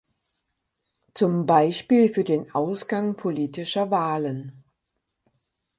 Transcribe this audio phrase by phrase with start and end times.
[1.13, 4.63] Zum Beispiel für den Ausgang politischer Wahlen.